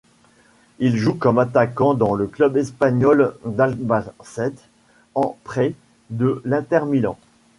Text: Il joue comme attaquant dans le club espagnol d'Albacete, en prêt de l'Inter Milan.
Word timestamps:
Il 0.79 0.97
joue 0.97 1.13
comme 1.13 1.37
attaquant 1.37 1.93
dans 1.93 2.15
le 2.15 2.25
club 2.25 2.57
espagnol 2.57 3.35
d'Albacete, 3.45 4.67
en 5.13 5.37
prêt 5.43 5.75
de 6.09 6.41
l'Inter 6.43 6.81
Milan. 6.87 7.19